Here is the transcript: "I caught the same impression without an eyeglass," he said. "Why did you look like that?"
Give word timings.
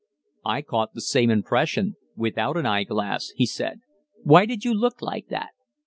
"I 0.43 0.63
caught 0.63 0.95
the 0.95 0.99
same 1.01 1.29
impression 1.29 1.95
without 2.15 2.57
an 2.57 2.65
eyeglass," 2.65 3.31
he 3.35 3.45
said. 3.45 3.81
"Why 4.23 4.47
did 4.47 4.65
you 4.65 4.73
look 4.73 4.99
like 4.99 5.27
that?" 5.27 5.51